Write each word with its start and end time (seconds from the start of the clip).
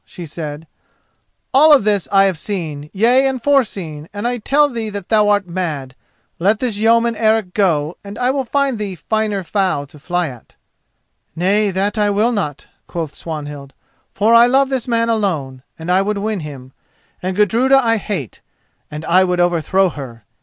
she 0.03 0.25
said; 0.25 0.65
"all 1.53 1.71
of 1.71 1.83
this 1.83 2.07
I 2.11 2.23
have 2.23 2.39
seen, 2.39 2.89
yea 2.91 3.27
and 3.27 3.39
foreseen, 3.39 4.09
and 4.11 4.27
I 4.27 4.39
tell 4.39 4.67
thee 4.67 4.89
thou 4.89 5.29
art 5.29 5.45
mad. 5.47 5.93
Let 6.39 6.59
this 6.59 6.77
yeoman 6.79 7.15
Eric 7.15 7.53
go 7.53 7.99
and 8.03 8.17
I 8.17 8.31
will 8.31 8.43
find 8.43 8.79
thee 8.79 8.95
finer 8.95 9.43
fowl 9.43 9.85
to 9.85 9.99
fly 9.99 10.29
at." 10.29 10.55
"Nay, 11.35 11.69
that 11.69 11.99
I 11.99 12.09
will 12.09 12.31
not," 12.31 12.65
quoth 12.87 13.13
Swanhild: 13.13 13.73
"for 14.11 14.33
I 14.33 14.47
love 14.47 14.69
this 14.69 14.87
man 14.87 15.07
alone, 15.07 15.61
and 15.77 15.91
I 15.91 16.01
would 16.01 16.17
win 16.17 16.39
him; 16.39 16.71
and 17.21 17.35
Gudruda 17.37 17.77
I 17.85 17.97
hate, 17.97 18.41
and 18.89 19.05
I 19.05 19.23
would 19.23 19.39
overthrow 19.39 19.89
her. 19.89 20.23